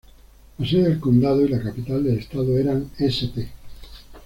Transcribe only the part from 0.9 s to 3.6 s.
condado y la capital del estado eran St.